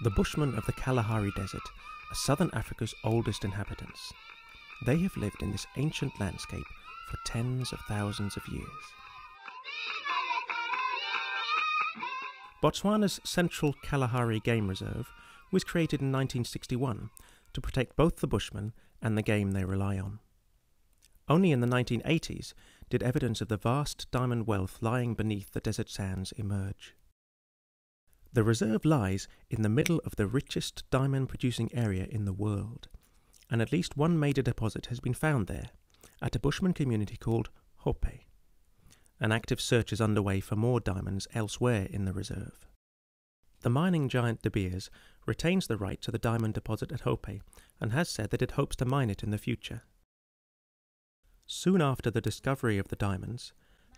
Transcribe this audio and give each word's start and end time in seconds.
The 0.00 0.10
Bushmen 0.10 0.56
of 0.56 0.64
the 0.64 0.72
Kalahari 0.72 1.32
Desert 1.34 1.68
are 2.12 2.14
southern 2.14 2.50
Africa's 2.52 2.94
oldest 3.02 3.44
inhabitants. 3.44 4.12
They 4.86 4.96
have 4.98 5.16
lived 5.16 5.42
in 5.42 5.50
this 5.50 5.66
ancient 5.76 6.12
landscape 6.20 6.66
for 7.10 7.18
tens 7.24 7.72
of 7.72 7.80
thousands 7.88 8.36
of 8.36 8.46
years. 8.46 8.68
Botswana's 12.62 13.18
Central 13.24 13.74
Kalahari 13.82 14.38
Game 14.38 14.68
Reserve 14.68 15.08
was 15.50 15.64
created 15.64 16.00
in 16.00 16.12
1961 16.12 17.10
to 17.52 17.60
protect 17.60 17.96
both 17.96 18.18
the 18.18 18.28
Bushmen 18.28 18.74
and 19.02 19.18
the 19.18 19.22
game 19.22 19.50
they 19.50 19.64
rely 19.64 19.98
on. 19.98 20.20
Only 21.28 21.50
in 21.50 21.58
the 21.58 21.66
1980s 21.66 22.52
did 22.88 23.02
evidence 23.02 23.40
of 23.40 23.48
the 23.48 23.56
vast 23.56 24.08
diamond 24.12 24.46
wealth 24.46 24.78
lying 24.80 25.14
beneath 25.14 25.50
the 25.50 25.60
desert 25.60 25.90
sands 25.90 26.30
emerge. 26.36 26.94
The 28.32 28.42
reserve 28.44 28.84
lies 28.84 29.26
in 29.48 29.62
the 29.62 29.68
middle 29.68 30.00
of 30.04 30.16
the 30.16 30.26
richest 30.26 30.84
diamond 30.90 31.28
producing 31.28 31.74
area 31.74 32.06
in 32.08 32.24
the 32.24 32.32
world, 32.32 32.88
and 33.50 33.62
at 33.62 33.72
least 33.72 33.96
one 33.96 34.18
major 34.18 34.42
deposit 34.42 34.86
has 34.86 35.00
been 35.00 35.14
found 35.14 35.46
there, 35.46 35.70
at 36.20 36.36
a 36.36 36.40
bushman 36.40 36.74
community 36.74 37.16
called 37.16 37.48
Hope. 37.78 38.06
An 39.20 39.32
active 39.32 39.60
search 39.60 39.92
is 39.92 40.00
underway 40.00 40.40
for 40.40 40.56
more 40.56 40.78
diamonds 40.78 41.26
elsewhere 41.34 41.88
in 41.90 42.04
the 42.04 42.12
reserve. 42.12 42.68
The 43.60 43.70
mining 43.70 44.08
giant 44.08 44.42
De 44.42 44.50
Beers 44.50 44.90
retains 45.26 45.66
the 45.66 45.76
right 45.76 46.00
to 46.02 46.10
the 46.10 46.18
diamond 46.18 46.54
deposit 46.54 46.92
at 46.92 47.00
Hope 47.00 47.26
and 47.80 47.92
has 47.92 48.08
said 48.08 48.30
that 48.30 48.42
it 48.42 48.52
hopes 48.52 48.76
to 48.76 48.84
mine 48.84 49.10
it 49.10 49.22
in 49.22 49.30
the 49.30 49.38
future. 49.38 49.82
Soon 51.46 51.80
after 51.80 52.10
the 52.10 52.20
discovery 52.20 52.78
of 52.78 52.88
the 52.88 52.96
diamonds, 52.96 53.52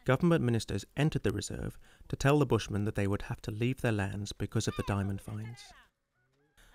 government 0.04 0.44
ministers 0.44 0.84
entered 0.96 1.22
the 1.22 1.30
reserve 1.30 1.78
to 2.08 2.16
tell 2.16 2.38
the 2.38 2.46
Bushmen 2.46 2.84
that 2.84 2.94
they 2.94 3.06
would 3.06 3.22
have 3.22 3.42
to 3.42 3.50
leave 3.50 3.80
their 3.80 3.92
lands 3.92 4.32
because 4.32 4.66
of 4.66 4.76
the 4.76 4.84
diamond 4.86 5.20
finds. 5.20 5.60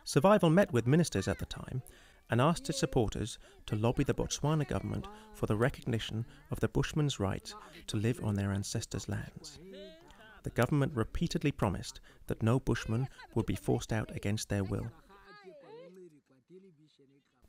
Survival 0.03 0.49
met 0.49 0.71
with 0.71 0.85
ministers 0.85 1.27
at 1.27 1.39
the 1.39 1.45
time 1.45 1.81
and 2.29 2.41
asked 2.41 2.69
its 2.69 2.79
supporters 2.79 3.37
to 3.65 3.75
lobby 3.75 4.03
the 4.03 4.13
Botswana 4.13 4.67
government 4.67 5.07
for 5.33 5.45
the 5.45 5.55
recognition 5.55 6.25
of 6.51 6.59
the 6.59 6.67
Bushmen's 6.67 7.19
right 7.19 7.53
to 7.87 7.97
live 7.97 8.19
on 8.23 8.35
their 8.35 8.51
ancestors' 8.51 9.09
lands. 9.09 9.59
The 10.43 10.49
government 10.51 10.93
repeatedly 10.95 11.51
promised 11.51 11.99
that 12.27 12.43
no 12.43 12.59
Bushman 12.59 13.07
would 13.33 13.45
be 13.45 13.55
forced 13.55 13.91
out 13.91 14.15
against 14.15 14.49
their 14.49 14.63
will. 14.63 14.91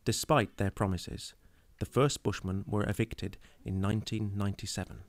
Despite 0.05 0.57
their 0.57 0.71
promises, 0.71 1.35
the 1.79 1.87
first 1.87 2.23
Bushmen 2.23 2.65
were 2.67 2.89
evicted 2.89 3.37
in 3.65 3.83
1997. 3.83 5.01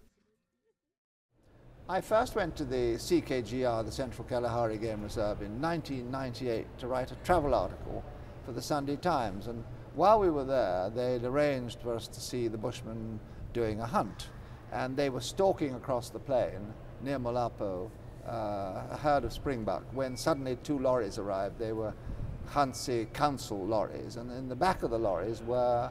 I 1.90 2.02
first 2.02 2.36
went 2.36 2.58
to 2.58 2.66
the 2.66 2.96
CKGR, 2.96 3.86
the 3.86 3.92
Central 3.94 4.28
Kalahari 4.28 4.78
Game 4.78 5.04
Reserve, 5.04 5.42
in 5.42 5.62
1998 5.62 6.66
to 6.80 6.88
write 6.88 7.14
a 7.14 7.16
travel 7.24 7.56
article 7.56 8.04
for 8.46 8.52
the 8.52 8.62
Sunday 8.62 8.98
Times. 8.98 9.48
And 9.48 9.64
while 9.96 10.20
we 10.20 10.30
were 10.30 10.44
there, 10.44 10.90
they'd 10.90 11.24
arranged 11.24 11.80
for 11.80 11.96
us 11.96 12.10
to 12.10 12.20
see 12.20 12.50
the 12.50 12.58
Bushmen 12.58 13.22
doing 13.54 13.80
a 13.80 13.86
hunt. 13.86 14.28
And 14.74 14.98
they 14.98 15.10
were 15.10 15.22
stalking 15.22 15.76
across 15.76 16.10
the 16.10 16.20
plain 16.20 16.74
near 17.02 17.20
Molapo, 17.20 17.90
uh, 18.28 18.84
a 18.92 19.00
herd 19.02 19.24
of 19.24 19.32
springbuck, 19.32 19.84
when 19.94 20.18
suddenly 20.18 20.58
two 20.64 20.80
lorries 20.80 21.18
arrived. 21.18 21.58
They 21.58 21.72
were 21.72 21.94
Ghanzi 22.54 23.06
Council 23.14 23.66
lorries. 23.66 24.18
And 24.18 24.30
in 24.32 24.50
the 24.50 24.58
back 24.58 24.84
of 24.84 24.90
the 24.90 25.00
lorries 25.00 25.42
were, 25.42 25.90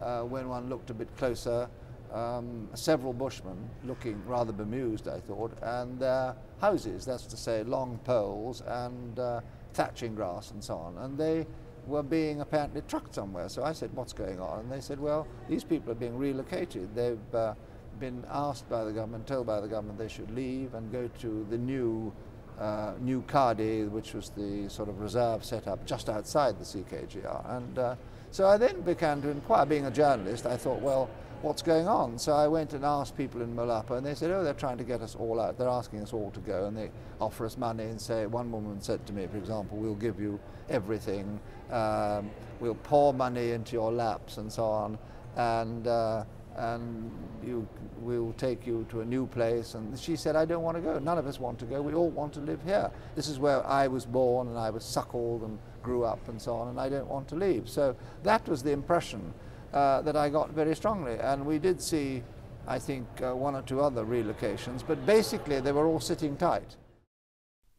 uh, 0.00 0.20
when 0.22 0.48
one 0.48 0.68
looked 0.68 0.90
a 0.90 0.94
bit 0.94 1.08
closer, 1.16 1.68
um, 2.12 2.68
several 2.74 3.12
bushmen 3.12 3.56
looking 3.84 4.22
rather 4.26 4.52
bemused, 4.52 5.08
I 5.08 5.20
thought, 5.20 5.56
and 5.62 5.98
their 5.98 6.34
houses, 6.60 7.04
that's 7.04 7.26
to 7.26 7.36
say, 7.36 7.62
long 7.62 7.98
poles 8.04 8.62
and 8.66 9.18
uh, 9.18 9.40
thatching 9.72 10.14
grass 10.14 10.50
and 10.50 10.62
so 10.62 10.76
on. 10.76 10.98
And 10.98 11.16
they 11.16 11.46
were 11.86 12.02
being 12.02 12.40
apparently 12.40 12.82
trucked 12.86 13.14
somewhere. 13.14 13.48
So 13.48 13.64
I 13.64 13.72
said, 13.72 13.92
What's 13.94 14.12
going 14.12 14.40
on? 14.40 14.60
And 14.60 14.72
they 14.72 14.80
said, 14.80 15.00
Well, 15.00 15.26
these 15.48 15.64
people 15.64 15.92
are 15.92 15.96
being 15.96 16.16
relocated. 16.16 16.94
They've 16.94 17.34
uh, 17.34 17.54
been 17.98 18.24
asked 18.30 18.68
by 18.68 18.84
the 18.84 18.92
government, 18.92 19.26
told 19.26 19.46
by 19.46 19.60
the 19.60 19.68
government 19.68 19.98
they 19.98 20.08
should 20.08 20.30
leave 20.30 20.74
and 20.74 20.92
go 20.92 21.08
to 21.20 21.46
the 21.50 21.58
new. 21.58 22.12
Uh, 22.60 22.92
new 23.00 23.22
Xade, 23.22 23.90
which 23.90 24.12
was 24.12 24.28
the 24.36 24.68
sort 24.68 24.90
of 24.90 25.00
reserve 25.00 25.42
set 25.42 25.66
up 25.66 25.84
just 25.86 26.10
outside 26.10 26.58
the 26.58 26.64
CKGR. 26.64 27.56
And 27.56 27.78
uh, 27.78 27.96
so 28.32 28.46
I 28.46 28.56
then 28.56 28.80
began 28.80 29.22
to 29.22 29.28
inquire. 29.28 29.64
Being 29.66 29.86
a 29.86 29.90
journalist, 29.90 30.46
I 30.46 30.56
thought, 30.56 30.80
well, 30.80 31.08
what's 31.42 31.62
going 31.62 31.86
on. 31.86 32.18
So 32.18 32.32
I 32.32 32.48
went 32.48 32.72
and 32.72 32.84
asked 32.84 33.16
people 33.16 33.42
in 33.42 33.54
Molapo, 33.54 33.98
and 33.98 34.06
they 34.06 34.14
said, 34.14 34.30
oh, 34.30 34.42
they're 34.42 34.54
trying 34.54 34.78
to 34.78 34.84
get 34.84 35.02
us 35.02 35.14
all 35.14 35.40
out. 35.40 35.58
They're 35.58 35.68
asking 35.68 36.00
us 36.00 36.12
all 36.12 36.30
to 36.30 36.40
go, 36.40 36.66
and 36.66 36.76
they 36.76 36.90
offer 37.20 37.44
us 37.44 37.56
money 37.58 37.84
and 37.84 38.00
say, 38.00 38.26
one 38.26 38.50
woman 38.50 38.80
said 38.80 39.04
to 39.06 39.12
me, 39.12 39.26
for 39.26 39.36
example, 39.36 39.76
we'll 39.76 39.94
give 39.94 40.18
you 40.18 40.40
everything. 40.70 41.38
Um, 41.70 42.30
we'll 42.60 42.74
pour 42.76 43.12
money 43.12 43.50
into 43.50 43.72
your 43.72 43.92
laps 43.92 44.38
and 44.38 44.50
so 44.50 44.64
on. 44.64 44.98
And, 45.36 45.86
uh, 45.86 46.24
and 46.56 47.10
you, 47.44 47.66
we'll 47.98 48.34
take 48.34 48.66
you 48.66 48.86
to 48.90 49.00
a 49.00 49.04
new 49.04 49.26
place. 49.26 49.74
And 49.74 49.98
she 49.98 50.16
said, 50.16 50.36
I 50.36 50.44
don't 50.44 50.62
want 50.62 50.76
to 50.76 50.82
go. 50.82 50.98
None 50.98 51.18
of 51.18 51.26
us 51.26 51.40
want 51.40 51.58
to 51.60 51.64
go. 51.64 51.80
We 51.82 51.94
all 51.94 52.10
want 52.10 52.32
to 52.34 52.40
live 52.40 52.62
here. 52.62 52.90
This 53.16 53.28
is 53.28 53.38
where 53.38 53.66
I 53.66 53.88
was 53.88 54.04
born 54.04 54.48
and 54.48 54.58
I 54.58 54.70
was 54.70 54.84
suckled 54.84 55.42
and 55.42 55.58
grew 55.82 56.04
up 56.04 56.28
and 56.28 56.40
so 56.40 56.54
on, 56.54 56.68
and 56.68 56.80
I 56.80 56.88
don't 56.88 57.08
want 57.08 57.28
to 57.28 57.36
leave. 57.36 57.68
So 57.68 57.96
that 58.22 58.48
was 58.48 58.62
the 58.62 58.72
impression 58.72 59.32
uh, 59.72 60.02
that 60.02 60.16
I 60.16 60.28
got 60.28 60.50
very 60.50 60.76
strongly. 60.76 61.18
And 61.18 61.46
we 61.46 61.58
did 61.58 61.80
see, 61.80 62.22
I 62.66 62.78
think, 62.78 63.06
uh, 63.22 63.34
one 63.34 63.54
or 63.54 63.62
two 63.62 63.80
other 63.80 64.04
relocations, 64.04 64.84
but 64.86 65.04
basically 65.06 65.60
they 65.60 65.72
were 65.72 65.86
all 65.86 66.00
sitting 66.00 66.36
tight. 66.36 66.76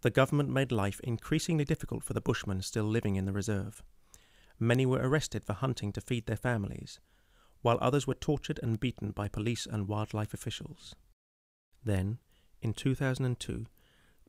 The 0.01 0.09
government 0.09 0.49
made 0.49 0.71
life 0.71 0.99
increasingly 1.01 1.65
difficult 1.65 2.03
for 2.03 2.13
the 2.13 2.21
Bushmen 2.21 2.61
still 2.61 2.83
living 2.83 3.15
in 3.15 3.25
the 3.25 3.31
reserve. 3.31 3.81
Many 4.59 4.85
were 4.85 4.99
arrested 4.99 5.45
for 5.45 5.53
hunting 5.53 5.91
to 5.93 6.01
feed 6.01 6.25
their 6.25 6.35
families, 6.35 6.99
while 7.61 7.77
others 7.79 8.05
were 8.05 8.13
tortured 8.13 8.59
and 8.61 8.79
beaten 8.79 9.11
by 9.11 9.27
police 9.27 9.65
and 9.65 9.87
wildlife 9.87 10.33
officials. 10.33 10.95
Then, 11.85 12.19
in 12.61 12.73
2002, 12.73 13.65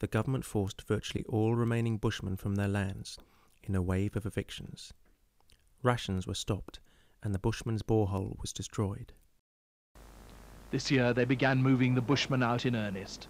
the 0.01 0.07
government 0.07 0.45
forced 0.45 0.83
virtually 0.83 1.25
all 1.29 1.55
remaining 1.55 1.99
Bushmen 1.99 2.37
from 2.37 2.57
their 2.57 2.69
lands 2.69 3.19
in 3.69 3.75
a 3.75 3.83
wave 3.83 4.17
of 4.17 4.27
evictions. 4.27 4.93
Rations 5.83 6.27
were 6.27 6.35
stopped 6.35 6.81
and 7.25 7.35
the 7.35 7.39
Bushman's 7.39 7.83
borehole 7.83 8.37
was 8.41 8.53
destroyed. 8.53 9.13
This 10.71 10.91
year 10.91 11.15
they 11.15 11.25
began 11.25 11.63
moving 11.63 11.95
the 11.95 12.03
Bushmen 12.03 12.43
out 12.43 12.67
in 12.67 12.77
earnest. 12.77 13.29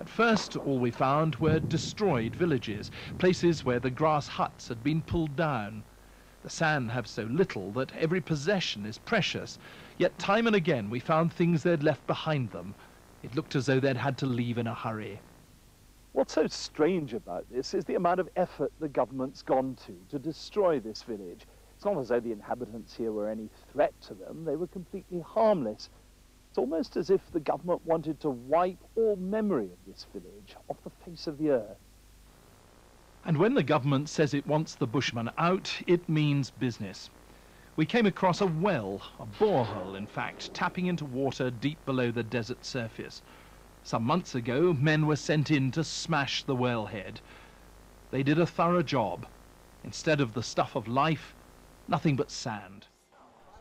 At 0.00 0.08
first, 0.08 0.56
all 0.56 0.78
we 0.78 0.90
found 0.90 1.36
were 1.36 1.58
destroyed 1.58 2.34
villages, 2.34 2.90
places 3.18 3.64
where 3.64 3.80
the 3.80 3.90
grass 3.90 4.28
huts 4.28 4.68
had 4.68 4.82
been 4.82 5.02
pulled 5.02 5.36
down. 5.36 5.82
The 6.42 6.50
San 6.50 6.88
have 6.88 7.06
so 7.06 7.24
little 7.24 7.72
that 7.72 7.92
every 7.96 8.20
possession 8.20 8.86
is 8.86 8.98
precious, 8.98 9.58
yet 9.98 10.18
time 10.18 10.46
and 10.46 10.56
again 10.56 10.88
we 10.88 11.00
found 11.00 11.32
things 11.32 11.62
they'd 11.62 11.82
left 11.82 12.06
behind 12.06 12.52
them. 12.52 12.74
It 13.22 13.34
looked 13.34 13.56
as 13.56 13.66
though 13.66 13.80
they'd 13.80 13.96
had 13.96 14.16
to 14.18 14.26
leave 14.26 14.56
in 14.56 14.68
a 14.68 14.74
hurry. 14.74 15.20
What's 16.12 16.32
so 16.32 16.46
strange 16.46 17.14
about 17.14 17.44
this 17.50 17.74
is 17.74 17.84
the 17.84 17.94
amount 17.94 18.20
of 18.20 18.28
effort 18.36 18.72
the 18.80 18.88
government's 18.88 19.42
gone 19.42 19.76
to 19.86 19.94
to 20.08 20.18
destroy 20.18 20.80
this 20.80 21.02
village. 21.02 21.46
It's 21.76 21.84
not 21.84 21.98
as 21.98 22.08
though 22.08 22.20
the 22.20 22.32
inhabitants 22.32 22.94
here 22.96 23.12
were 23.12 23.28
any 23.28 23.48
threat 23.72 23.92
to 24.08 24.14
them. 24.14 24.44
They 24.44 24.56
were 24.56 24.66
completely 24.66 25.20
harmless. 25.20 25.90
It's 26.48 26.58
almost 26.58 26.96
as 26.96 27.10
if 27.10 27.20
the 27.30 27.40
government 27.40 27.84
wanted 27.84 28.18
to 28.20 28.30
wipe 28.30 28.78
all 28.96 29.16
memory 29.16 29.66
of 29.66 29.78
this 29.86 30.06
village 30.12 30.56
off 30.68 30.82
the 30.82 30.90
face 31.04 31.26
of 31.26 31.38
the 31.38 31.50
earth. 31.50 31.78
And 33.24 33.36
when 33.36 33.54
the 33.54 33.62
government 33.62 34.08
says 34.08 34.32
it 34.32 34.46
wants 34.46 34.74
the 34.74 34.86
Bushmen 34.86 35.30
out, 35.36 35.82
it 35.86 36.08
means 36.08 36.50
business. 36.50 37.10
We 37.76 37.86
came 37.86 38.06
across 38.06 38.40
a 38.40 38.46
well, 38.46 39.02
a 39.20 39.26
borehole 39.26 39.94
in 39.96 40.06
fact, 40.06 40.52
tapping 40.54 40.86
into 40.86 41.04
water 41.04 41.50
deep 41.50 41.78
below 41.84 42.10
the 42.10 42.24
desert 42.24 42.64
surface. 42.64 43.22
Some 43.88 44.04
months 44.04 44.34
ago, 44.34 44.74
men 44.74 45.06
were 45.06 45.16
sent 45.16 45.50
in 45.50 45.70
to 45.70 45.82
smash 45.82 46.42
the 46.42 46.54
wellhead. 46.54 47.22
They 48.10 48.22
did 48.22 48.38
a 48.38 48.44
thorough 48.44 48.82
job. 48.82 49.26
Instead 49.82 50.20
of 50.20 50.34
the 50.34 50.42
stuff 50.42 50.76
of 50.76 50.86
life, 50.86 51.34
nothing 51.88 52.14
but 52.14 52.30
sand. 52.30 52.88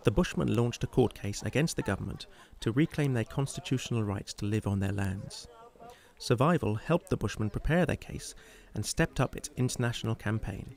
The 0.04 0.12
Bushmen 0.12 0.54
launched 0.54 0.84
a 0.84 0.88
court 0.88 1.14
case 1.14 1.44
against 1.44 1.78
the 1.78 1.82
government 1.82 2.26
to 2.60 2.74
reclaim 2.74 3.14
their 3.14 3.24
constitutional 3.24 4.04
rights 4.04 4.34
to 4.34 4.46
live 4.46 4.68
on 4.68 4.82
their 4.82 4.92
lands. 4.92 5.48
Survival 6.18 6.76
helped 6.76 7.10
the 7.10 7.16
Bushmen 7.16 7.50
prepare 7.50 7.86
their 7.86 7.96
case 7.96 8.36
and 8.76 8.86
stepped 8.86 9.22
up 9.22 9.34
its 9.34 9.50
international 9.56 10.16
campaign. 10.16 10.76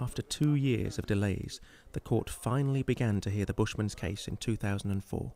After 0.00 0.22
two 0.22 0.56
years 0.56 0.98
of 0.98 1.06
delays, 1.06 1.60
the 1.92 2.00
court 2.00 2.28
finally 2.28 2.82
began 2.82 3.20
to 3.20 3.30
hear 3.30 3.44
the 3.44 3.54
Bushmen's 3.54 3.94
case 3.94 4.26
in 4.26 4.38
2004. 4.38 5.32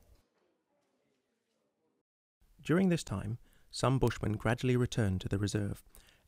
During 2.64 2.88
this 2.88 3.02
time, 3.02 3.38
some 3.70 3.98
Bushmen 3.98 4.34
gradually 4.34 4.76
returned 4.76 5.20
to 5.22 5.28
the 5.28 5.38
reserve 5.38 5.82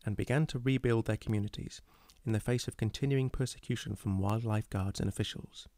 and 0.05 0.17
began 0.17 0.47
to 0.47 0.59
rebuild 0.59 1.07
their 1.07 1.17
communities 1.17 1.83
in 2.25 2.33
the 2.33 2.41
face 2.41 2.69
of 2.69 2.77
continuing 2.77 3.31
persecution 3.31 3.97
from 3.97 4.19
wildlife 4.19 4.71
guards 4.71 5.01
and 5.01 5.09
officials. 5.09 5.69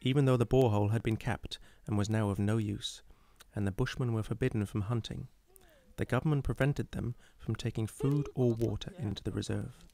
Even 0.00 0.24
though 0.24 0.36
the 0.36 0.46
borehole 0.46 0.90
had 0.90 1.02
been 1.02 1.16
capped 1.16 1.58
and 1.86 1.96
was 1.96 2.10
now 2.10 2.28
of 2.28 2.38
no 2.38 2.58
use, 2.58 3.02
and 3.54 3.66
the 3.66 3.72
Bushmen 3.72 4.12
were 4.12 4.22
forbidden 4.22 4.66
from 4.66 4.82
hunting, 4.82 5.28
the 5.96 6.04
government 6.04 6.44
prevented 6.44 6.90
them 6.90 7.14
from 7.38 7.54
taking 7.54 7.86
food 7.86 8.28
or 8.34 8.52
water 8.52 8.92
into 8.98 9.22
the 9.22 9.30
reserve. 9.30 9.84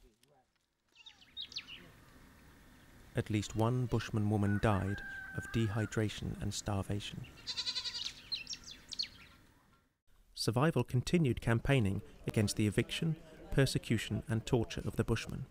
At 3.14 3.28
least 3.28 3.54
one 3.54 3.86
Bushman 3.86 4.30
woman 4.30 4.58
died 4.62 5.02
of 5.36 5.50
dehydration 5.52 6.40
and 6.40 6.52
starvation. 6.52 7.26
Survival 10.40 10.82
continued 10.82 11.42
campaigning 11.42 12.00
against 12.26 12.56
the 12.56 12.66
eviction, 12.66 13.14
persecution, 13.50 14.22
and 14.26 14.46
torture 14.46 14.80
of 14.86 14.96
the 14.96 15.04
Bushmen. 15.04 15.44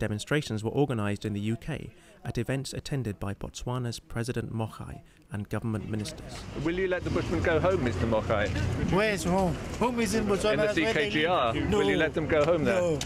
Demonstrations 0.00 0.64
were 0.64 0.72
organised 0.72 1.24
in 1.24 1.34
the 1.34 1.52
UK 1.52 1.90
at 2.24 2.36
events 2.36 2.72
attended 2.72 3.20
by 3.20 3.32
Botswana's 3.32 4.00
President 4.00 4.52
Mogae 4.52 5.02
and 5.30 5.48
government 5.48 5.88
ministers. 5.88 6.42
Will 6.64 6.76
you 6.76 6.88
let 6.88 7.04
the 7.04 7.10
Bushmen 7.10 7.40
go 7.44 7.60
home, 7.60 7.78
Mr. 7.86 8.10
Mogae? 8.10 8.48
Where's 8.90 9.22
home? 9.22 9.56
Home 9.78 10.00
is 10.00 10.16
in 10.16 10.24
Botswana. 10.26 10.54
In 10.54 10.58
the 10.58 10.66
that's 10.66 10.80
where 10.80 10.92
they 10.92 11.10
CKGR? 11.12 11.54
live. 11.54 11.72
Will 11.72 11.88
you 11.88 11.96
let 11.96 12.12
them 12.12 12.26
go 12.26 12.44
home 12.44 12.64
there? 12.64 12.80
No. 12.80 12.98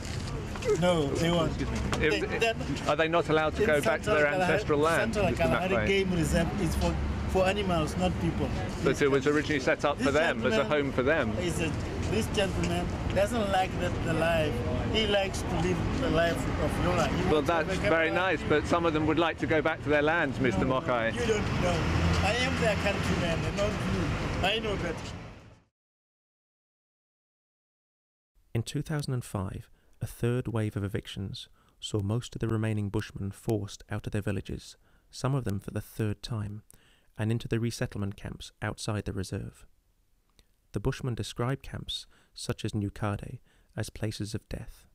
No, 0.80 1.08
they 1.08 1.30
won't. 1.30 1.60
If- 1.60 1.98
They- 1.98 2.38
they're- 2.38 2.96
they 2.96 3.08
not 3.08 3.28
allowed 3.28 3.54
to 3.56 3.66
go 3.66 3.82
back 3.82 4.00
to 4.02 4.10
their 4.10 4.28
ancestral 4.28 4.78
land, 4.78 5.12
Central 5.14 5.34
Kalahari 5.36 5.86
Game 5.86 6.10
Reserve 6.14 6.48
is 6.62 6.74
for, 6.76 6.96
for 7.30 7.46
animals, 7.46 7.96
not 7.96 8.12
people. 8.20 8.48
But 8.84 9.00
it 9.00 9.10
was 9.10 9.26
originally 9.26 9.60
set 9.60 9.84
up 9.84 10.00
for 10.00 10.10
them, 10.10 10.44
as 10.44 10.56
a 10.56 10.64
home 10.64 10.92
for 10.92 11.02
them. 11.02 11.36
Is 11.38 11.60
a, 11.60 11.70
this 12.10 12.26
gentleman 12.34 12.86
doesn't 13.14 13.50
like 13.52 13.70
the, 13.80 13.88
the 14.04 14.14
life. 14.14 14.52
He 14.92 15.06
likes 15.06 15.42
to 15.42 15.60
live 15.60 16.00
the 16.00 16.10
life 16.10 16.62
of 16.64 16.84
Yola. 16.84 17.08
He 17.08 17.32
Well, 17.32 17.42
that's 17.42 17.76
very 17.78 18.10
nice, 18.10 18.40
but 18.48 18.66
some 18.66 18.84
of 18.84 18.92
them 18.92 19.06
would 19.06 19.18
like 19.18 19.38
to 19.38 19.46
go 19.46 19.62
back 19.62 19.82
to 19.84 19.88
their 19.88 20.02
lands, 20.02 20.38
Mr. 20.38 20.64
Mogae. 20.66 21.14
You 21.14 21.26
don't 21.26 21.62
know. 21.62 21.76
I 22.22 22.34
am 22.40 22.60
their 22.60 22.74
countryman, 22.76 23.38
and 23.44 23.56
not 23.56 23.70
you. 23.70 24.46
I 24.46 24.58
know 24.58 24.76
that. 24.76 24.96
In 28.52 28.62
2005, 28.62 29.70
a 30.00 30.06
third 30.06 30.48
wave 30.48 30.76
of 30.76 30.82
evictions 30.82 31.48
saw 31.78 32.00
most 32.00 32.34
of 32.34 32.40
the 32.40 32.48
remaining 32.48 32.88
Bushmen 32.88 33.30
forced 33.30 33.84
out 33.90 34.06
of 34.06 34.12
their 34.12 34.22
villages, 34.22 34.76
some 35.10 35.34
of 35.34 35.44
them 35.44 35.60
for 35.60 35.70
the 35.70 35.80
third 35.80 36.22
time, 36.22 36.62
and 37.18 37.30
into 37.30 37.48
the 37.48 37.60
resettlement 37.60 38.16
camps 38.16 38.52
outside 38.62 39.04
the 39.04 39.12
reserve. 39.12 39.66
The 40.72 40.80
Bushmen 40.80 41.14
described 41.14 41.62
camps, 41.62 42.06
such 42.32 42.64
as 42.64 42.74
New 42.74 42.90
Xade, 42.90 43.38
as 43.76 43.90
places 43.90 44.34
of 44.34 44.48
death. 44.48 44.86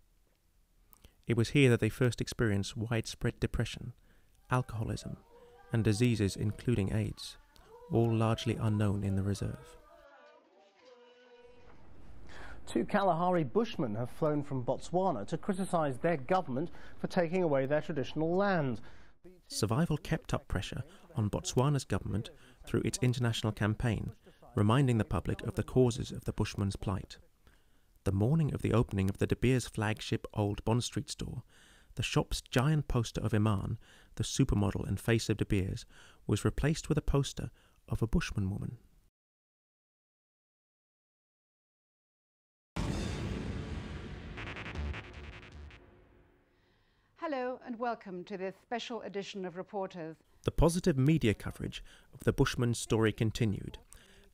It 1.28 1.38
was 1.38 1.50
here 1.50 1.70
that 1.70 1.80
they 1.80 1.90
first 1.90 2.22
experienced 2.22 2.78
widespread 2.78 3.40
depression, 3.40 3.94
alcoholism, 4.52 5.18
and 5.74 5.84
diseases 5.84 6.36
including 6.36 6.94
AIDS, 6.94 7.38
all 7.92 8.14
largely 8.14 8.58
unknown 8.60 9.04
in 9.04 9.16
the 9.16 9.24
reserve. 9.24 9.78
Two 12.68 12.86
Kalahari 12.86 13.44
bushmen 13.44 13.96
have 13.96 14.10
flown 14.10 14.44
from 14.44 14.64
Botswana 14.64 15.26
to 15.28 15.38
criticise 15.38 15.98
their 16.00 16.18
government 16.18 16.72
for 16.98 17.08
taking 17.08 17.44
away 17.44 17.66
their 17.66 17.82
traditional 17.82 18.36
land. 18.36 18.82
Survival 19.48 19.98
kept 19.98 20.34
up 20.34 20.48
pressure 20.48 20.84
on 21.16 21.30
Botswana's 21.30 21.86
government 21.86 22.30
through 22.66 22.82
its 22.84 23.00
international 23.02 23.54
campaign, 23.54 24.14
reminding 24.56 24.98
the 24.98 25.06
public 25.06 25.42
of 25.44 25.56
the 25.56 25.64
causes 25.64 26.12
of 26.12 26.26
the 26.26 26.34
Bushman's 26.34 26.76
plight. 26.76 27.18
The 28.04 28.12
morning 28.12 28.54
of 28.54 28.62
the 28.62 28.74
opening 28.74 29.10
of 29.10 29.18
the 29.18 29.28
De 29.28 29.36
Beers 29.36 29.68
flagship 29.68 30.28
Old 30.34 30.64
Bond 30.66 30.84
Street 30.84 31.10
store, 31.10 31.44
the 31.96 32.04
shop's 32.04 32.42
giant 32.42 32.88
poster 32.88 33.22
of 33.22 33.34
Iman, 33.34 33.78
the 34.16 34.24
supermodel 34.24 34.88
and 34.88 35.00
face 35.00 35.30
of 35.30 35.38
De 35.38 35.46
Beers, 35.46 35.86
was 36.28 36.46
replaced 36.46 36.90
with 36.90 36.98
a 36.98 37.02
poster 37.02 37.50
of 37.88 38.02
a 38.02 38.08
Bushman 38.08 38.50
woman. 38.50 38.78
And 47.66 47.80
welcome 47.80 48.24
to 48.24 48.38
this 48.38 48.54
special 48.62 49.02
edition 49.02 49.44
of 49.44 49.58
Reporters. 49.58 50.18
The 50.44 50.52
positive 50.52 51.00
media 51.00 51.34
coverage 51.34 51.84
of 52.14 52.20
the 52.20 52.32
Bushman's 52.32 52.78
story 52.78 53.12
continued, 53.12 53.80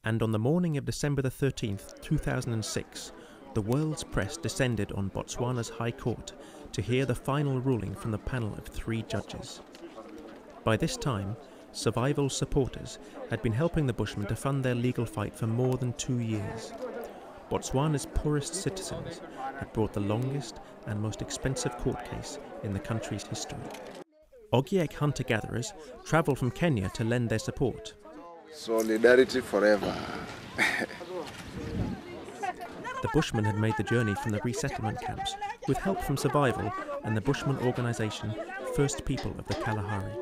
and 0.03 0.21
on 0.21 0.33
the 0.33 0.39
morning 0.39 0.75
of 0.75 0.83
December 0.83 1.21
the 1.21 1.29
13th, 1.29 2.01
2006, 2.01 3.13
the 3.53 3.61
world's 3.61 4.03
press 4.03 4.35
descended 4.35 4.91
on 4.91 5.11
Botswana's 5.11 5.69
High 5.69 5.91
Court 5.91 6.33
to 6.73 6.81
hear 6.81 7.05
the 7.05 7.15
final 7.15 7.61
ruling 7.61 7.95
from 7.95 8.11
the 8.11 8.17
panel 8.17 8.53
of 8.55 8.65
three 8.65 9.03
judges. 9.03 9.61
By 10.65 10.75
this 10.75 10.97
time, 10.97 11.37
survival 11.71 12.29
supporters 12.29 12.99
had 13.29 13.41
been 13.41 13.53
helping 13.53 13.87
the 13.87 13.93
Bushmen 13.93 14.27
to 14.27 14.35
fund 14.35 14.61
their 14.61 14.75
legal 14.75 15.05
fight 15.05 15.33
for 15.33 15.47
more 15.47 15.77
than 15.77 15.93
two 15.93 16.19
years. 16.19 16.73
Botswana's 17.51 18.07
poorest 18.13 18.55
citizens 18.55 19.19
had 19.59 19.73
brought 19.73 19.91
the 19.91 19.99
longest 19.99 20.61
and 20.87 20.97
most 20.97 21.21
expensive 21.21 21.77
court 21.79 22.09
case 22.09 22.39
in 22.63 22.71
the 22.71 22.79
country's 22.79 23.23
history. 23.23 23.59
Ogiek 24.53 24.93
hunter 24.93 25.23
gatherers 25.23 25.73
travelled 26.05 26.39
from 26.39 26.49
Kenya 26.49 26.89
to 26.93 27.03
lend 27.03 27.27
their 27.27 27.39
support. 27.39 27.93
Solidarity 28.53 29.41
forever. 29.41 29.93
The 33.01 33.09
Bushmen 33.13 33.43
had 33.43 33.59
made 33.59 33.75
the 33.75 33.83
journey 33.83 34.15
from 34.15 34.31
the 34.31 34.39
resettlement 34.45 35.01
camps 35.01 35.35
with 35.67 35.77
help 35.77 36.01
from 36.01 36.15
Survival 36.15 36.71
and 37.03 37.17
the 37.17 37.21
Bushman 37.21 37.57
organisation 37.65 38.33
First 38.77 39.03
People 39.03 39.35
of 39.37 39.45
the 39.47 39.55
Kalahari. 39.55 40.13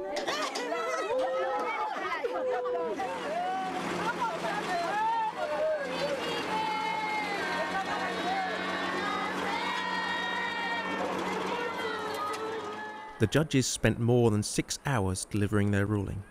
The 13.19 13.27
judges 13.27 13.67
spent 13.67 13.99
more 13.99 14.31
than 14.31 14.41
six 14.41 14.79
hours 14.85 15.25
delivering 15.25 15.71
their 15.71 15.85
ruling. 15.85 16.23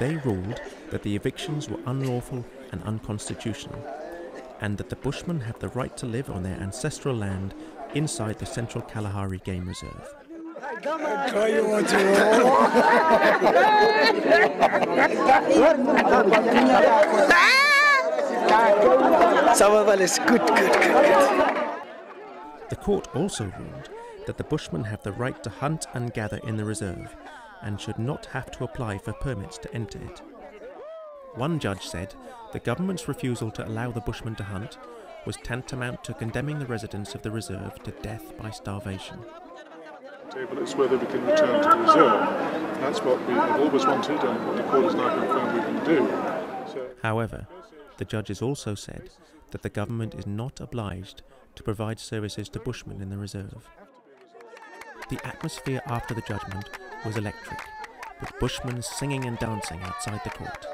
They 0.00 0.16
ruled 0.16 0.60
that 0.90 1.04
the 1.04 1.14
evictions 1.14 1.68
were 1.68 1.78
unlawful 1.86 2.44
and 2.72 2.82
unconstitutional, 2.82 3.80
and 4.60 4.76
that 4.76 4.88
the 4.88 4.96
Bushmen 4.96 5.38
have 5.42 5.60
the 5.60 5.68
right 5.68 5.96
to 5.98 6.06
live 6.06 6.30
on 6.30 6.42
their 6.42 6.56
ancestral 6.56 7.14
land 7.14 7.54
inside 7.94 8.40
the 8.40 8.46
Central 8.46 8.82
Kalahari 8.82 9.38
Game 9.44 9.68
Reserve. 9.68 10.14
Survival 19.54 20.00
is 20.00 20.18
good, 20.26 20.40
good, 20.40 20.72
good, 20.72 20.82
good. 20.82 21.56
The 22.68 22.76
court 22.76 23.06
also 23.14 23.44
ruled 23.44 23.90
that 24.30 24.36
the 24.36 24.44
Bushmen 24.44 24.84
have 24.84 25.02
the 25.02 25.10
right 25.10 25.42
to 25.42 25.50
hunt 25.50 25.86
and 25.92 26.14
gather 26.14 26.36
in 26.44 26.56
the 26.56 26.64
reserve 26.64 27.16
and 27.62 27.80
should 27.80 27.98
not 27.98 28.26
have 28.26 28.48
to 28.52 28.62
apply 28.62 28.96
for 28.96 29.12
permits 29.14 29.58
to 29.58 29.74
enter 29.74 29.98
it. 30.04 30.22
One 31.34 31.58
judge 31.58 31.84
said 31.84 32.14
the 32.52 32.60
government's 32.60 33.08
refusal 33.08 33.50
to 33.50 33.66
allow 33.66 33.90
the 33.90 34.00
Bushmen 34.00 34.36
to 34.36 34.44
hunt 34.44 34.78
was 35.26 35.36
tantamount 35.38 36.04
to 36.04 36.14
condemning 36.14 36.60
the 36.60 36.66
residents 36.66 37.16
of 37.16 37.22
the 37.22 37.30
reserve 37.32 37.82
to 37.82 37.90
death 37.90 38.38
by 38.38 38.50
starvation. 38.50 39.18
table, 40.30 40.62
it's 40.62 40.76
whether 40.76 40.96
we 40.96 41.06
can 41.06 41.26
return 41.26 41.60
to 41.64 41.68
the 41.68 41.76
reserve. 41.78 42.20
That's 42.80 43.02
what 43.02 43.26
we 43.26 43.34
have 43.34 43.60
always 43.60 43.84
wanted 43.84 44.20
and 44.22 44.46
what 44.46 44.56
the 44.58 44.62
court 44.62 44.84
has 44.84 44.94
now 44.94 45.12
confirmed 45.18 45.54
we 45.54 45.60
can 45.60 45.84
do. 45.84 46.06
So 46.72 46.88
However, 47.02 47.48
the 47.96 48.04
judges 48.04 48.40
also 48.40 48.76
said 48.76 49.10
that 49.50 49.62
the 49.62 49.70
government 49.70 50.14
is 50.14 50.24
not 50.24 50.60
obliged 50.60 51.22
to 51.56 51.64
provide 51.64 51.98
services 51.98 52.48
to 52.50 52.60
Bushmen 52.60 53.02
in 53.02 53.10
the 53.10 53.18
reserve. 53.18 53.68
The 55.10 55.26
atmosphere 55.26 55.82
after 55.86 56.14
the 56.14 56.20
judgment 56.20 56.70
was 57.04 57.16
electric, 57.16 57.58
with 58.20 58.32
Bushmen 58.38 58.80
singing 58.80 59.24
and 59.24 59.36
dancing 59.40 59.82
outside 59.82 60.20
the 60.22 60.30
court. 60.30 60.66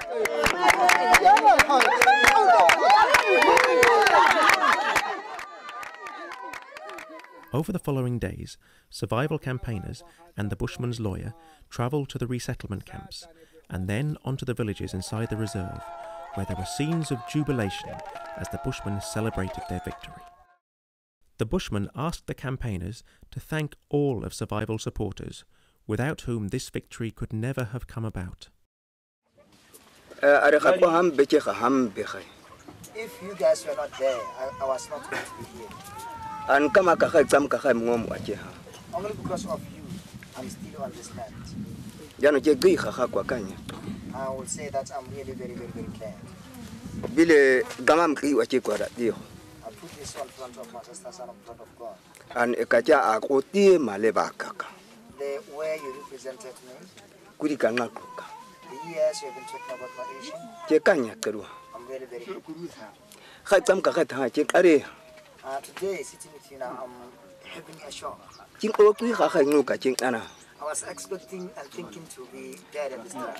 Over 7.55 7.73
the 7.73 7.79
following 7.79 8.19
days, 8.19 8.59
survival 8.91 9.39
campaigners 9.39 10.03
and 10.37 10.51
the 10.51 10.57
Bushman's 10.57 11.01
lawyer 11.01 11.33
travelled 11.71 12.11
to 12.11 12.19
the 12.19 12.27
resettlement 12.27 12.85
camps 12.85 13.27
and 13.71 13.89
then 13.89 14.19
onto 14.23 14.45
the 14.45 14.53
villages 14.53 14.93
inside 14.93 15.31
the 15.31 15.39
reserve, 15.39 15.81
where 16.35 16.45
there 16.45 16.57
were 16.59 16.67
scenes 16.67 17.11
of 17.11 17.27
jubilation 17.33 17.95
as 18.37 18.51
the 18.51 18.61
Bushmen 18.63 19.01
celebrated 19.01 19.65
their 19.71 19.81
victory. 19.83 20.13
The 21.39 21.45
Bushmen 21.47 21.91
asked 21.95 22.27
the 22.27 22.35
campaigners 22.35 23.05
to 23.31 23.41
thank 23.41 23.77
all 23.91 24.25
of 24.25 24.33
survival 24.33 24.79
supporters, 24.79 25.45
without 25.87 26.23
whom 26.23 26.49
this 26.49 26.71
victory 26.71 27.11
could 27.11 27.33
never 27.33 27.65
have 27.73 27.87
come 27.87 28.05
about. 28.05 28.49
Uh, 30.23 30.51
If 32.99 33.21
you 33.23 33.35
guys 33.35 33.67
were 33.67 33.77
not 33.77 33.93
there, 33.99 34.19
I, 34.41 34.51
I 34.63 34.67
was 34.67 34.89
not 34.89 35.11
going 35.11 35.23
to 35.23 35.31
be 35.37 35.45
here. 35.59 35.69
An 36.49 36.71
kama 36.71 36.97
ka 36.97 37.09
tsam 37.11 37.47
ka 37.47 37.59
ngom 37.59 38.09
wa 38.09 38.17
ha. 38.17 38.51
Only 38.95 39.13
because 39.13 39.45
of 39.45 39.61
you, 39.77 39.85
I'm 40.39 40.49
still 40.49 40.83
on 40.83 40.91
this 40.93 41.15
land. 41.15 41.35
Jano 42.19 42.41
je 42.41 42.55
gui 42.55 42.77
kha 42.77 43.07
kwa 43.07 43.25
kanya. 43.25 43.57
I 44.15 44.31
will 44.31 44.47
say 44.47 44.71
that 44.71 44.91
I'm 44.97 45.05
really 45.15 45.33
very, 45.35 45.53
very, 45.53 45.71
very 45.77 45.89
glad. 45.99 46.17
This 50.07 50.21
on 50.23 50.29
front 50.29 50.57
of 50.57 50.73
my 50.73 50.81
son 51.11 51.29
of 51.29 51.61
of 51.61 51.69
God. 51.79 51.97
An 52.35 52.55
ekaja 52.55 53.17
a 53.17 53.21
ko 53.21 53.41
ti 53.41 53.79
male 53.79 54.13
ba 54.13 54.31
ka 54.39 54.53
ka. 54.55 54.69
the 55.19 55.41
where 55.57 55.77
you 55.77 55.91
represented 56.03 56.55
me, 56.67 56.75
kuri 57.39 57.57
the 57.57 57.67
years 58.87 59.23
you 59.23 59.29
have 59.29 59.35
been 59.35 59.47
talking 59.51 59.75
about 59.75 59.91
Malaysia. 59.99 60.39
ke 60.69 60.77
ka 60.85 60.93
nyakelwa 60.95 61.47
I'm 61.75 61.87
very, 61.91 62.07
very 62.07 62.25
happy. 62.25 62.71
ga 63.51 63.57
tsam 63.61 63.83
ka 63.83 63.91
ga 63.91 64.05
tha 64.05 64.31
ke 64.31 64.47
qare 64.47 64.85
Uh, 65.47 65.61
today, 65.63 66.03
sitting 66.03 66.33
with 66.35 66.43
you 66.51 66.59
now, 66.59 66.75
I'm 66.83 66.91
having 67.47 67.79
a 67.87 67.91
shock. 67.91 68.19
o 68.79 68.93
tui 68.95 69.15
ga 69.15 69.27
I 70.61 70.65
was 70.65 70.83
expecting 70.85 71.51
and 71.57 71.69
thinking 71.69 72.03
to 72.15 72.27
be 72.33 72.57
dead 72.73 72.93
at 72.93 73.05
this 73.05 73.13
time. 73.13 73.35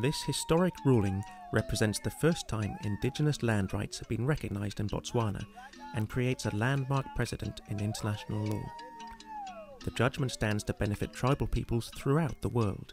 This 0.00 0.22
historic 0.22 0.74
ruling 0.84 1.22
represents 1.52 2.00
the 2.00 2.10
first 2.10 2.48
time 2.48 2.76
indigenous 2.84 3.42
land 3.42 3.72
rights 3.72 3.98
have 3.98 4.08
been 4.08 4.26
recognised 4.26 4.80
in 4.80 4.88
Botswana 4.88 5.44
and 5.94 6.08
creates 6.08 6.46
a 6.46 6.56
landmark 6.56 7.06
precedent 7.14 7.60
in 7.68 7.80
international 7.80 8.44
law. 8.44 8.64
The 9.84 9.92
judgment 9.92 10.32
stands 10.32 10.64
to 10.64 10.74
benefit 10.74 11.12
tribal 11.12 11.46
peoples 11.46 11.90
throughout 11.96 12.40
the 12.40 12.48
world, 12.48 12.92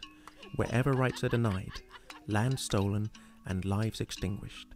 wherever 0.56 0.92
rights 0.92 1.24
are 1.24 1.28
denied, 1.28 1.80
land 2.28 2.60
stolen, 2.60 3.10
and 3.46 3.64
lives 3.64 4.00
extinguished. 4.00 4.71